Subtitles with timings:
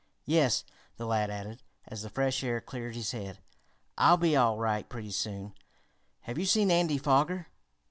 [0.25, 0.63] "Yes,"
[0.97, 3.37] the lad added, as the fresh air cleared his head.
[3.99, 5.53] "I'll be all right pretty soon.
[6.21, 7.49] Have you seen Andy Foger?"